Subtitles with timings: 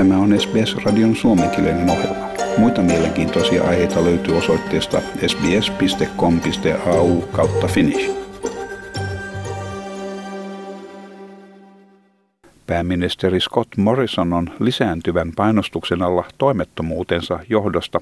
[0.00, 2.28] Tämä on SBS-radion suomenkielinen ohjelma.
[2.58, 8.10] Muita mielenkiintoisia aiheita löytyy osoitteesta sbs.com.au kautta finnish.
[12.66, 18.00] Pääministeri Scott Morrison on lisääntyvän painostuksen alla toimettomuutensa johdosta,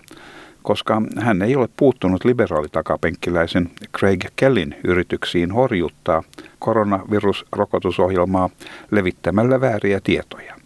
[0.63, 6.23] koska hän ei ole puuttunut liberaalitakapenkkiläisen Craig Kellin yrityksiin horjuttaa
[6.59, 8.51] koronavirusrokotusohjelmaa
[8.91, 10.58] levittämällä vääriä tietoja.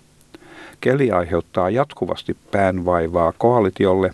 [0.83, 4.11] Kelly aiheuttaa jatkuvasti päänvaivaa koalitiolle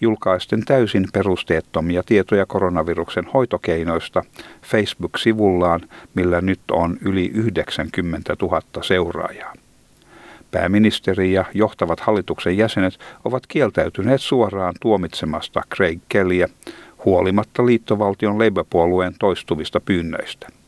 [0.00, 4.22] julkaisten täysin perusteettomia tietoja koronaviruksen hoitokeinoista
[4.62, 5.80] Facebook-sivullaan,
[6.14, 9.54] millä nyt on yli 90 000 seuraajaa.
[10.50, 16.48] Pääministeri ja johtavat hallituksen jäsenet ovat kieltäytyneet suoraan tuomitsemasta Craig Kellyä
[17.04, 20.59] huolimatta liittovaltion Labour-puolueen toistuvista pyynnöistä.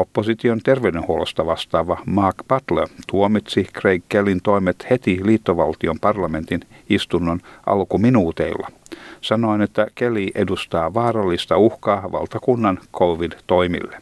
[0.00, 8.68] Opposition terveydenhuollosta vastaava Mark Butler tuomitsi Craig Kellin toimet heti liittovaltion parlamentin istunnon alkuminuuteilla,
[9.20, 13.96] sanoen, että Kelly edustaa vaarallista uhkaa valtakunnan COVID-toimille.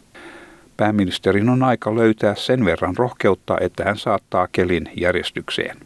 [0.77, 5.77] Pääministerin on aika löytää sen verran rohkeutta, että hän saattaa Kelin järjestykseen.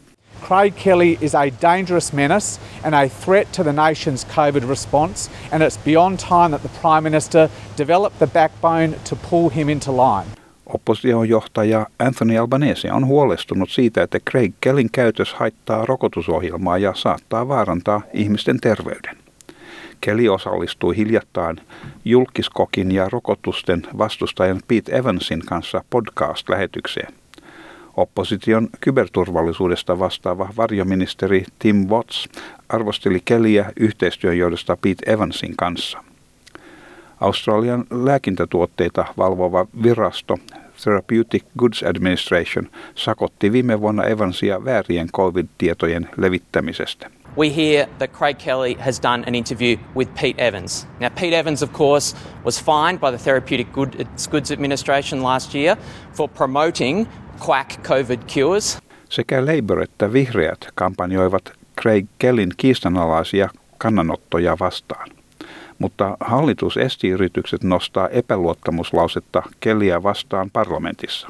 [0.47, 5.63] Craig Kelly is a dangerous menace and a threat to the nation's COVID response, and
[5.63, 10.27] it's beyond time that the Prime Minister develop the backbone to pull him into line.
[10.65, 18.01] Oppositiojohtaja Anthony Albanese on huolestunut siitä, että Craig Kellin käytös haittaa rokotusohjelmaa ja saattaa vaarantaa
[18.13, 19.17] ihmisten terveyden.
[20.01, 21.57] Kelly osallistui hiljattain
[22.05, 27.13] julkiskokin ja rokotusten vastustajan Pete Evansin kanssa podcast-lähetykseen.
[27.97, 32.29] Opposition kyberturvallisuudesta vastaava varjoministeri Tim Watts
[32.69, 36.03] arvosteli Kellyä yhteistyön johdosta Pete Evansin kanssa.
[37.21, 40.37] Australian lääkintätuotteita valvova virasto
[40.83, 47.09] Therapeutic Goods Administration sakotti viime vuonna Evansia väärien COVID-tietojen levittämisestä.
[47.35, 50.85] we hear that Craig Kelly has done an interview with Pete Evans.
[50.99, 55.77] Now, Pete Evans, of course, was fined by the Therapeutic Goods Administration last year
[56.13, 57.07] for promoting
[57.49, 58.79] quack COVID cures.
[59.09, 65.09] Sekä Labour että vihreät kampanjoivat Craig Kellin kiistanalaisia kannanottoja vastaan.
[65.79, 71.29] Mutta hallitus esti yritykset nostaa epäluottamuslausetta Kellyä vastaan parlamentissa.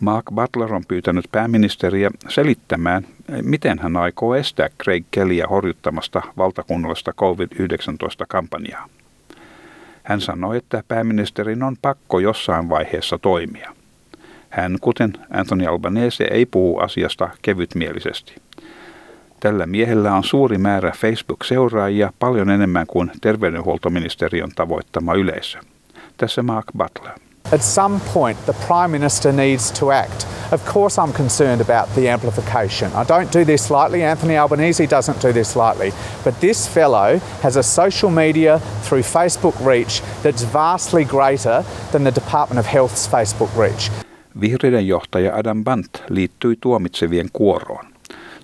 [0.00, 3.06] Mark Butler on pyytänyt pääministeriä selittämään,
[3.42, 8.88] miten hän aikoo estää Craig Kellyä horjuttamasta valtakunnallista COVID-19-kampanjaa.
[10.02, 13.76] Hän sanoi, että pääministerin on pakko jossain vaiheessa toimia.
[14.50, 18.34] Hän, kuten Anthony Albanese, ei puhu asiasta kevytmielisesti.
[19.40, 25.58] Tällä miehellä on suuri määrä Facebook-seuraajia, paljon enemmän kuin terveydenhuoltoministeriön tavoittama yleisö.
[26.16, 27.12] Tässä Mark Butler.
[27.52, 30.26] At some point, the Prime Minister needs to act.
[30.52, 32.90] Of course, I'm concerned about the amplification.
[32.90, 34.02] I don't do this lightly.
[34.02, 35.92] Anthony Albanese doesn't do this lightly.
[36.24, 42.10] But this fellow has a social media through Facebook reach that's vastly greater than the
[42.10, 44.05] Department of Health's Facebook reach.
[44.40, 47.84] Vihreiden johtaja Adam Bant liittyi tuomitsevien kuoroon.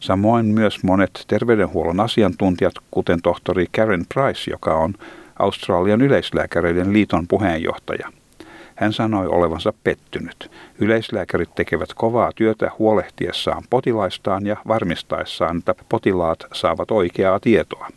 [0.00, 4.94] Samoin myös monet terveydenhuollon asiantuntijat, kuten tohtori Karen Price, joka on
[5.38, 8.08] Australian yleislääkäreiden liiton puheenjohtaja–
[8.82, 10.50] hän sanoi olevansa pettynyt.
[10.78, 17.88] Yleislääkärit tekevät kovaa työtä huolehtiessaan potilaistaan ja varmistaessaan, että potilaat saavat oikeaa tietoa.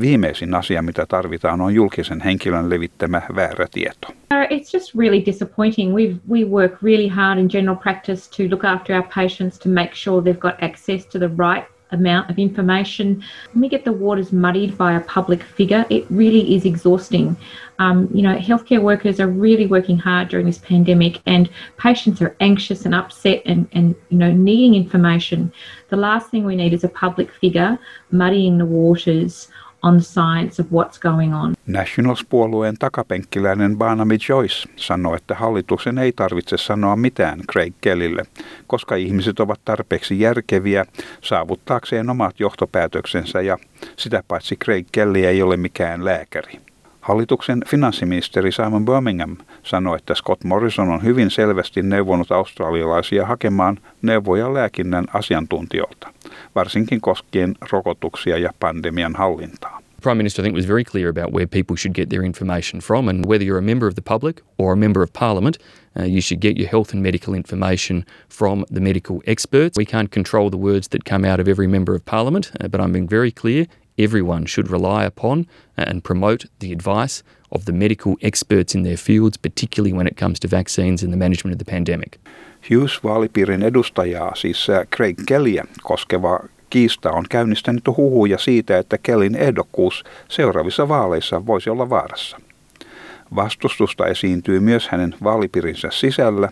[0.00, 4.08] Viimeisin asia, mitä tarvitaan, on julkisen henkilön levittämä väärä tieto.
[4.50, 5.94] It's just really disappointing.
[5.94, 9.90] We we work really hard in general practice to look after our patients to make
[9.94, 13.22] sure they've got access to the right amount of information.
[13.52, 17.36] When we get the waters muddied by a public figure, it really is exhausting.
[17.78, 22.34] Um, you know, healthcare workers are really working hard during this pandemic, and patients are
[22.40, 25.52] anxious and upset and, and you know needing information.
[25.88, 27.78] The last thing we need is a public figure
[28.10, 29.48] muddying the waters
[29.82, 31.54] on science of what's going on.
[31.66, 38.22] Nationals-puolueen takapenkkiläinen Barnaby Joyce sanoi, että hallituksen ei tarvitse sanoa mitään Craig Kellylle,
[38.66, 40.84] koska ihmiset ovat tarpeeksi järkeviä
[41.20, 43.58] saavuttaakseen omat johtopäätöksensä ja
[43.96, 46.67] sitä paitsi Craig Kelly ei ole mikään lääkäri.
[47.00, 54.54] Hallituksen finanssiministeri Simon Birmingham sanoi, että Scott Morrison on hyvin selvästi neuvonut australialaisia hakemaan neuvoja
[54.54, 56.12] lääkinnän asiantuntijoilta,
[56.54, 59.82] varsinkin koskien rokotuksia ja pandemian hallintaa.
[60.02, 63.08] Prime Minister, I think, was very clear about where people should get their information from,
[63.08, 65.58] and whether you're a member of the public or a member of Parliament,
[65.98, 69.76] uh, you should get your health and medical information from the medical experts.
[69.76, 72.80] We can't control the words that come out of every member of Parliament, uh, but
[72.80, 73.66] I'm being very clear
[73.98, 75.44] everyone should rely upon
[75.76, 80.40] and promote the advice of the medical experts in their fields, particularly when it comes
[80.40, 82.18] to vaccines and the management of the pandemic.
[82.70, 84.66] Hughes-vaalipiirin edustajaa, siis
[84.96, 86.40] Craig Kellyä koskeva
[86.70, 92.40] kiista on käynnistänyt huhuja siitä, että Kellin ehdokkuus seuraavissa vaaleissa voisi olla vaarassa.
[93.36, 96.48] Vastustusta esiintyy myös hänen vaalipiirinsä sisällä,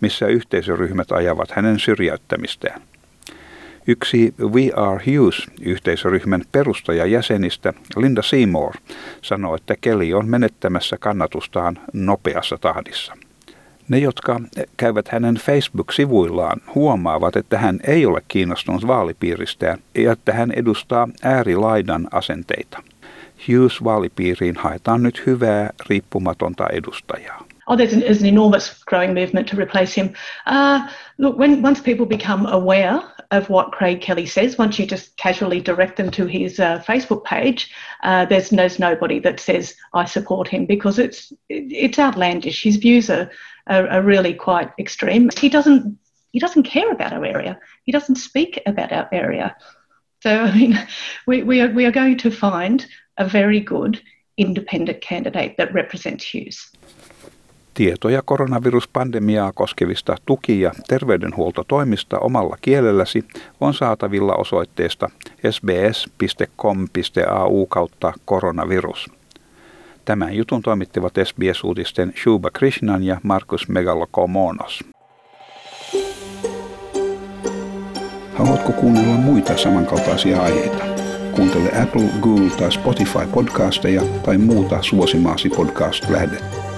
[0.00, 2.82] missä yhteisöryhmät ajavat hänen syrjäyttämistään.
[3.86, 8.74] Yksi We Are Hughes-yhteisöryhmän perustajajäsenistä Linda Seymour
[9.22, 13.16] sanoi, että Kelly on menettämässä kannatustaan nopeassa tahdissa.
[13.88, 14.40] Ne, jotka
[14.76, 22.08] käyvät hänen Facebook-sivuillaan, huomaavat, että hän ei ole kiinnostunut vaalipiiristään ja että hän edustaa äärilaidan
[22.10, 22.82] asenteita.
[23.48, 27.49] Hughes-vaalipiiriin haetaan nyt hyvää riippumatonta edustajaa.
[27.70, 30.12] Oh, there's an, there's an enormous growing movement to replace him.
[30.44, 33.00] Uh, look, when once people become aware
[33.30, 37.22] of what Craig Kelly says, once you just casually direct them to his uh, Facebook
[37.22, 37.72] page,
[38.02, 42.64] uh, there's, there's nobody that says I support him because it's it's outlandish.
[42.64, 43.30] His views are,
[43.68, 45.30] are, are really quite extreme.
[45.38, 45.96] He doesn't
[46.32, 47.60] he doesn't care about our area.
[47.84, 49.56] He doesn't speak about our area.
[50.24, 50.76] So I mean,
[51.28, 52.84] we, we are we are going to find
[53.16, 54.02] a very good
[54.36, 56.72] independent candidate that represents Hughes.
[57.80, 63.24] Tietoja koronaviruspandemiaa koskevista tuki- ja terveydenhuoltotoimista omalla kielelläsi
[63.60, 65.10] on saatavilla osoitteesta
[65.50, 66.06] sbs.com.au
[67.66, 69.10] kautta koronavirus.
[70.04, 74.84] Tämän jutun toimittivat SBS-uutisten Shuba Krishnan ja Markus Megalokomonos.
[78.34, 80.84] Haluatko kuunnella muita samankaltaisia aiheita?
[81.36, 86.69] Kuuntele Apple, Google tai Spotify podcasteja tai muuta suosimaasi podcast-lähdettä.